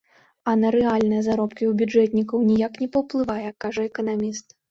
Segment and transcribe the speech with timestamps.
[0.51, 4.47] А на рэальныя заробкі ў бюджэтнікаў ніяк не паўплывае, кажа эканаміст.